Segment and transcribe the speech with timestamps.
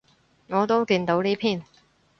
[0.47, 1.63] 我都見到呢篇